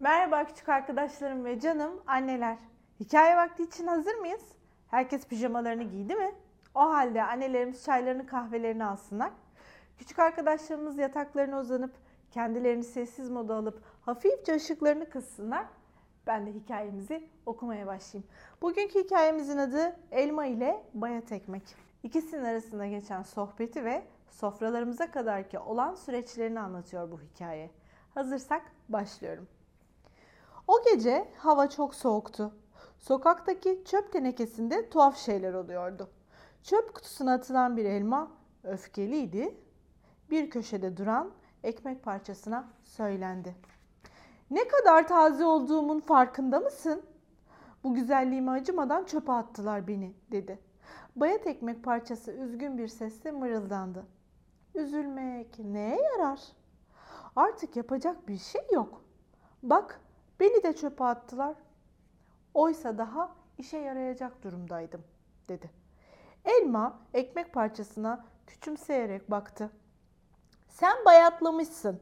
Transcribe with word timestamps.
Merhaba 0.00 0.44
küçük 0.44 0.68
arkadaşlarım 0.68 1.44
ve 1.44 1.60
canım 1.60 2.02
anneler. 2.06 2.56
Hikaye 3.00 3.36
vakti 3.36 3.62
için 3.62 3.86
hazır 3.86 4.14
mıyız? 4.14 4.42
Herkes 4.88 5.26
pijamalarını 5.26 5.82
giydi 5.82 6.14
mi? 6.14 6.34
O 6.74 6.80
halde 6.80 7.22
annelerimiz 7.22 7.84
çaylarını 7.84 8.26
kahvelerini 8.26 8.84
alsınlar. 8.84 9.30
Küçük 9.98 10.18
arkadaşlarımız 10.18 10.98
yataklarına 10.98 11.60
uzanıp 11.60 11.92
kendilerini 12.30 12.84
sessiz 12.84 13.30
moda 13.30 13.54
alıp 13.54 13.82
hafifçe 14.02 14.54
ışıklarını 14.54 15.10
kıssınlar. 15.10 15.66
Ben 16.26 16.46
de 16.46 16.52
hikayemizi 16.52 17.28
okumaya 17.46 17.86
başlayayım. 17.86 18.30
Bugünkü 18.62 19.04
hikayemizin 19.04 19.58
adı 19.58 19.96
Elma 20.10 20.46
ile 20.46 20.82
Bayat 20.94 21.32
Ekmek. 21.32 21.76
İkisinin 22.02 22.44
arasında 22.44 22.86
geçen 22.86 23.22
sohbeti 23.22 23.84
ve 23.84 24.02
sofralarımıza 24.30 25.10
kadarki 25.10 25.58
olan 25.58 25.94
süreçlerini 25.94 26.60
anlatıyor 26.60 27.10
bu 27.10 27.20
hikaye. 27.20 27.70
Hazırsak 28.14 28.62
başlıyorum. 28.88 29.48
O 30.70 30.82
gece 30.84 31.28
hava 31.36 31.68
çok 31.68 31.94
soğuktu. 31.94 32.52
Sokaktaki 32.98 33.82
çöp 33.84 34.12
tenekesinde 34.12 34.90
tuhaf 34.90 35.16
şeyler 35.16 35.54
oluyordu. 35.54 36.10
Çöp 36.62 36.94
kutusuna 36.94 37.32
atılan 37.32 37.76
bir 37.76 37.84
elma 37.84 38.30
öfkeliydi. 38.64 39.54
Bir 40.30 40.50
köşede 40.50 40.96
duran 40.96 41.30
ekmek 41.62 42.02
parçasına 42.04 42.68
söylendi. 42.84 43.56
Ne 44.50 44.68
kadar 44.68 45.08
taze 45.08 45.44
olduğumun 45.44 46.00
farkında 46.00 46.60
mısın? 46.60 47.02
Bu 47.84 47.94
güzelliğime 47.94 48.50
acımadan 48.50 49.04
çöpe 49.04 49.32
attılar 49.32 49.88
beni 49.88 50.14
dedi. 50.32 50.58
Bayat 51.16 51.46
ekmek 51.46 51.84
parçası 51.84 52.32
üzgün 52.32 52.78
bir 52.78 52.88
sesle 52.88 53.30
mırıldandı. 53.32 54.06
Üzülmek 54.74 55.58
neye 55.58 55.98
yarar? 56.02 56.40
Artık 57.36 57.76
yapacak 57.76 58.28
bir 58.28 58.38
şey 58.38 58.62
yok. 58.72 59.04
Bak 59.62 60.00
beni 60.40 60.62
de 60.62 60.76
çöpe 60.76 61.04
attılar. 61.04 61.56
Oysa 62.54 62.98
daha 62.98 63.30
işe 63.58 63.78
yarayacak 63.78 64.42
durumdaydım 64.42 65.04
dedi. 65.48 65.70
Elma 66.44 66.98
ekmek 67.14 67.52
parçasına 67.52 68.24
küçümseyerek 68.46 69.30
baktı. 69.30 69.70
Sen 70.68 71.04
bayatlamışsın. 71.04 72.00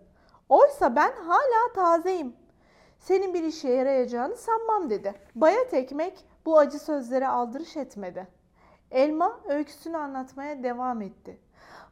Oysa 0.49 0.97
ben 0.97 1.13
hala 1.13 1.73
tazeyim. 1.75 2.37
Senin 2.99 3.35
bir 3.35 3.43
işe 3.43 3.69
yarayacağını 3.69 4.37
sanmam 4.37 4.91
dedi. 4.91 5.15
Bayat 5.35 5.75
ekmek 5.75 6.25
bu 6.47 6.59
acı 6.59 6.79
sözlere 6.79 7.29
aldırış 7.29 7.77
etmedi. 7.77 8.29
Elma 8.91 9.41
öyküsünü 9.49 9.97
anlatmaya 9.97 10.63
devam 10.63 11.03
etti. 11.03 11.41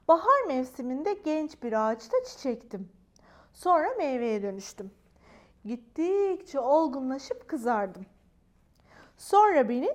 Bahar 0.08 0.42
mevsiminde 0.46 1.12
genç 1.12 1.62
bir 1.62 1.88
ağaçta 1.88 2.16
çiçektim. 2.24 2.88
Sonra 3.52 3.94
meyveye 3.98 4.42
dönüştüm. 4.42 4.90
Gittikçe 5.66 6.60
olgunlaşıp 6.60 7.48
kızardım. 7.48 8.06
Sonra 9.16 9.68
beni 9.68 9.88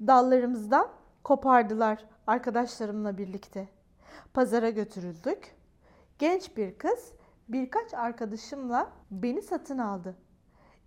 dallarımızdan 0.00 0.88
kopardılar 1.24 2.04
arkadaşlarımla 2.26 3.18
birlikte. 3.18 3.68
Pazara 4.34 4.70
götürüldük. 4.70 5.56
Genç 6.18 6.56
bir 6.56 6.78
kız 6.78 7.12
birkaç 7.48 7.94
arkadaşımla 7.94 8.92
beni 9.10 9.42
satın 9.42 9.78
aldı. 9.78 10.16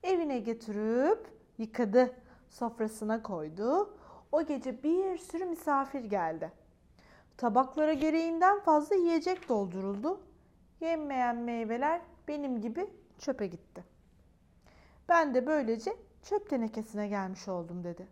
Evine 0.04 0.40
götürüp 0.40 1.28
yıkadı, 1.58 2.14
sofrasına 2.50 3.24
koydu. 3.24 3.98
O 4.32 4.46
gece 4.46 4.84
bir 4.84 5.18
sürü 5.18 5.46
misafir 5.46 6.04
geldi. 6.04 6.52
Tabaklara 7.38 7.94
gereğinden 7.94 8.60
fazla 8.60 8.96
yiyecek 8.96 9.50
dolduruldu. 9.50 10.20
Yenmeyen 10.82 11.38
meyveler 11.38 12.02
benim 12.28 12.62
gibi 12.62 12.90
çöpe 13.20 13.48
gitti. 13.48 13.95
Ben 15.10 15.34
de 15.34 15.46
böylece 15.46 15.98
çöp 16.24 16.50
tenekesine 16.50 17.08
gelmiş 17.08 17.48
oldum 17.48 17.84
dedi. 17.84 18.08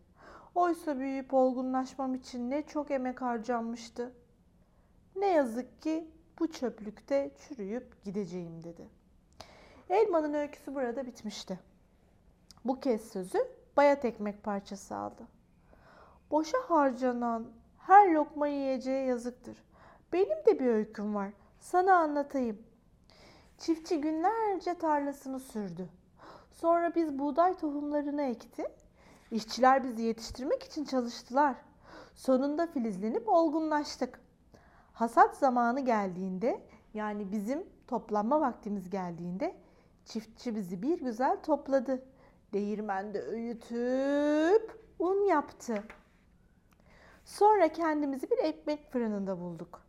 Oysa 0.56 1.00
büyüyüp 1.00 1.34
olgunlaşmam 1.34 2.16
için 2.16 2.50
ne 2.50 2.62
çok 2.62 2.92
emek 2.92 3.22
harcanmıştı. 3.22 4.14
Ne 5.16 5.28
yazık 5.28 5.82
ki 5.82 6.08
bu 6.40 6.52
çöplükte 6.52 7.32
çürüyüp 7.38 8.04
gideceğim 8.04 8.64
dedi. 8.64 8.90
Elmanın 9.90 10.34
öyküsü 10.34 10.76
burada 10.76 11.06
bitmişti. 11.06 11.60
Bu 12.66 12.80
kez 12.80 13.02
sözü 13.02 13.40
bayat 13.78 14.06
ekmek 14.06 14.44
parçası 14.44 14.96
aldı. 14.96 15.28
Boşa 16.32 16.58
harcanan 16.68 17.48
her 17.78 18.12
lokma 18.14 18.48
yiyeceğe 18.48 19.06
yazıktır. 19.06 19.64
Benim 20.14 20.46
de 20.46 20.60
bir 20.60 20.66
öyküm 20.66 21.16
var. 21.16 21.30
Sana 21.60 21.96
anlatayım. 21.96 22.64
Çiftçi 23.58 24.02
günlerce 24.02 24.74
tarlasını 24.74 25.40
sürdü. 25.40 25.90
Sonra 26.54 26.96
biz 26.96 27.20
buğday 27.20 27.58
tohumlarını 27.58 28.22
ekti. 28.22 28.66
İşçiler 29.32 29.84
bizi 29.84 30.02
yetiştirmek 30.02 30.64
için 30.64 30.86
çalıştılar. 30.86 31.56
Sonunda 32.16 32.68
filizlenip 32.68 33.30
olgunlaştık. 33.30 34.20
Hasat 34.94 35.38
zamanı 35.38 35.80
geldiğinde 35.80 36.62
yani 36.94 37.32
bizim 37.32 37.64
toplanma 37.88 38.42
vaktimiz 38.42 38.90
geldiğinde 38.90 39.56
çiftçi 40.06 40.56
bizi 40.56 40.82
bir 40.82 41.00
güzel 41.00 41.44
topladı. 41.44 42.06
Değirmende 42.54 43.22
öğütüp 43.22 44.86
un 45.00 45.26
yaptı. 45.26 45.84
Sonra 47.26 47.72
kendimizi 47.72 48.32
bir 48.32 48.38
ekmek 48.38 48.92
fırınında 48.92 49.40
bulduk. 49.40 49.82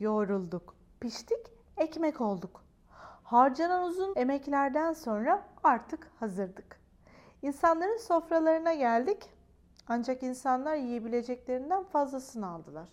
Yoğrulduk, 0.00 0.74
piştik, 1.00 1.46
ekmek 1.76 2.20
olduk. 2.20 2.64
Harcanan 3.24 3.82
uzun 3.84 4.12
emeklerden 4.16 4.92
sonra 4.92 5.42
artık 5.62 6.10
hazırdık. 6.20 6.80
İnsanların 7.42 7.98
sofralarına 7.98 8.74
geldik. 8.74 9.30
Ancak 9.88 10.22
insanlar 10.22 10.76
yiyebileceklerinden 10.76 11.84
fazlasını 11.84 12.48
aldılar. 12.48 12.88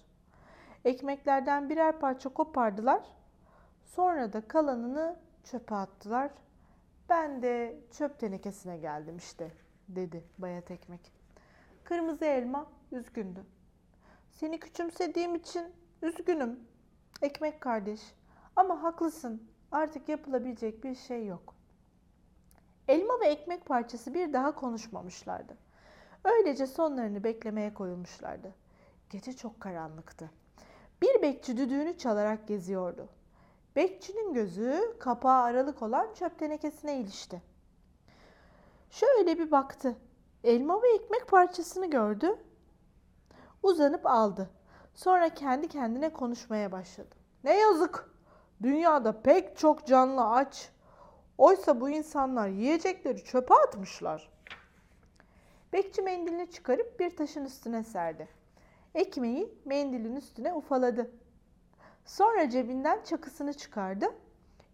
Ekmeklerden 0.86 1.70
birer 1.70 2.00
parça 2.00 2.30
kopardılar. 2.30 3.02
Sonra 3.86 4.34
da 4.34 4.48
kalanını 4.48 5.16
çöpe 5.44 5.76
attılar. 5.76 6.32
Ben 7.10 7.42
de 7.42 7.80
çöp 7.92 8.20
tenekesine 8.20 8.78
geldim 8.78 9.18
işte 9.18 9.52
dedi 9.88 10.24
bayat 10.38 10.72
ekmek. 10.72 11.14
Kırmızı 11.84 12.26
elma 12.26 12.66
üzgündü. 12.92 13.46
Seni 14.32 14.60
küçümsediğim 14.60 15.36
için 15.36 15.66
üzgünüm. 16.02 16.60
Ekmek 17.22 17.62
kardeş. 17.62 18.02
Ama 18.56 18.84
haklısın. 18.84 19.52
Artık 19.72 20.10
yapılabilecek 20.10 20.84
bir 20.84 20.96
şey 20.96 21.26
yok. 21.26 21.56
Elma 22.88 23.20
ve 23.20 23.26
ekmek 23.26 23.66
parçası 23.66 24.14
bir 24.14 24.34
daha 24.34 24.56
konuşmamışlardı. 24.56 25.58
Öylece 26.24 26.68
sonlarını 26.68 27.24
beklemeye 27.24 27.74
koyulmuşlardı. 27.74 28.54
Gece 29.10 29.34
çok 29.34 29.60
karanlıktı. 29.60 30.32
Bir 31.02 31.22
bekçi 31.22 31.58
düdüğünü 31.58 31.98
çalarak 31.98 32.48
geziyordu. 32.48 33.10
Bekçinin 33.76 34.34
gözü 34.34 34.96
kapağı 35.00 35.44
aralık 35.44 35.82
olan 35.82 36.14
çöp 36.14 36.40
tenekesine 36.40 37.00
ilişti. 37.00 37.42
Şöyle 38.90 39.40
bir 39.40 39.52
baktı. 39.52 39.96
Elma 40.44 40.82
ve 40.82 40.94
ekmek 40.96 41.28
parçasını 41.28 41.90
gördü. 41.90 42.36
Uzanıp 43.64 44.06
aldı. 44.06 44.50
Sonra 44.94 45.30
kendi 45.30 45.68
kendine 45.68 46.14
konuşmaya 46.14 46.72
başladı. 46.72 47.16
Ne 47.44 47.58
yazık. 47.60 48.12
Dünyada 48.62 49.22
pek 49.22 49.58
çok 49.58 49.88
canlı 49.88 50.30
aç. 50.30 50.70
Oysa 51.38 51.82
bu 51.82 51.90
insanlar 51.90 52.48
yiyecekleri 52.48 53.24
çöpe 53.24 53.54
atmışlar. 53.54 54.30
Bekçi 55.74 56.02
mendilini 56.02 56.52
çıkarıp 56.52 57.00
bir 57.00 57.16
taşın 57.16 57.46
üstüne 57.46 57.84
serdi. 57.84 58.28
Ekmeği 58.96 59.54
mendilin 59.66 60.16
üstüne 60.16 60.54
ufaladı. 60.54 61.12
Sonra 62.06 62.50
cebinden 62.50 63.04
çakısını 63.04 63.54
çıkardı. 63.54 64.06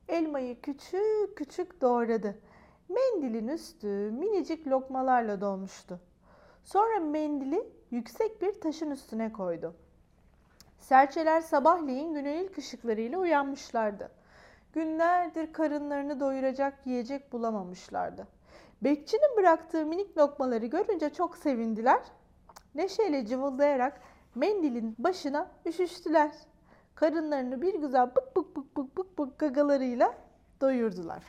Elmayı 0.07 0.61
küçük 0.61 1.37
küçük 1.37 1.81
doğradı. 1.81 2.39
Mendilin 2.89 3.47
üstü 3.47 3.87
minicik 4.11 4.67
lokmalarla 4.67 5.41
dolmuştu. 5.41 5.99
Sonra 6.63 6.99
mendili 6.99 7.69
yüksek 7.91 8.41
bir 8.41 8.61
taşın 8.61 8.91
üstüne 8.91 9.33
koydu. 9.33 9.75
Serçeler 10.79 11.41
sabahleyin 11.41 12.13
günün 12.13 12.43
ilk 12.43 12.57
ışıklarıyla 12.57 13.19
uyanmışlardı. 13.19 14.11
Günlerdir 14.73 15.53
karınlarını 15.53 16.19
doyuracak 16.19 16.73
yiyecek 16.85 17.31
bulamamışlardı. 17.33 18.27
Bekçinin 18.81 19.37
bıraktığı 19.37 19.85
minik 19.85 20.17
lokmaları 20.17 20.65
görünce 20.65 21.09
çok 21.09 21.37
sevindiler. 21.37 22.01
Neşeyle 22.75 23.25
cıvıldayarak 23.25 24.01
mendilin 24.35 24.95
başına 24.99 25.51
üşüştüler. 25.65 26.31
Karınlarını 26.95 27.61
bir 27.61 27.73
güzel 27.73 28.15
bık 28.15 28.35
bık 28.35 28.55
bık 28.55 28.77
bık 28.77 28.97
bık 28.97 29.17
bık 29.17 29.39
gagalarıyla 29.39 30.13
doyurdular. 30.61 31.23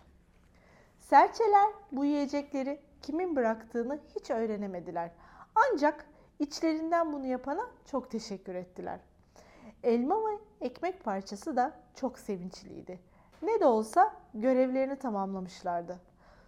Serçeler 0.99 1.73
bu 1.93 2.05
yiyecekleri 2.05 2.81
kimin 3.03 3.37
bıraktığını 3.37 3.99
hiç 4.17 4.31
öğrenemediler. 4.31 5.11
Ancak 5.55 6.07
içlerinden 6.39 7.13
bunu 7.13 7.27
yapana 7.27 7.71
çok 7.85 8.11
teşekkür 8.11 8.55
ettiler. 8.55 9.01
Elma 9.83 10.15
ve 10.15 10.39
ekmek 10.61 11.05
parçası 11.05 11.57
da 11.57 11.73
çok 11.95 12.19
sevinçliydi. 12.19 13.01
Ne 13.43 13.61
de 13.61 13.67
olsa 13.67 14.13
görevlerini 14.35 14.97
tamamlamışlardı. 14.97 15.99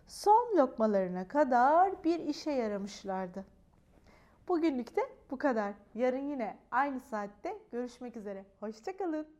son 0.06 0.56
lokmalarına 0.56 1.28
kadar 1.28 2.04
bir 2.04 2.20
işe 2.20 2.50
yaramışlardı. 2.50 3.44
Bugünlük 4.48 4.96
de 4.96 5.02
bu 5.30 5.38
kadar. 5.38 5.74
Yarın 5.94 6.28
yine 6.28 6.56
aynı 6.70 7.00
saatte 7.00 7.58
görüşmek 7.72 8.16
üzere. 8.16 8.44
Hoşçakalın. 8.60 9.39